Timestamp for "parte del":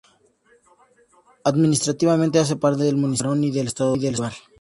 2.55-2.95